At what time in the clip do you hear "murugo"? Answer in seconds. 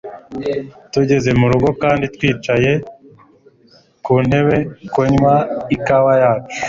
1.39-1.69